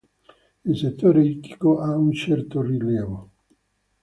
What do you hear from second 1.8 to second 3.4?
un certo rilievo.